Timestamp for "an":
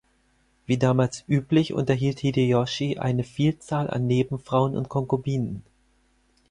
3.87-4.07